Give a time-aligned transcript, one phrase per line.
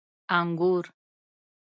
[0.03, 0.03] 🍇
[0.39, 0.85] انګور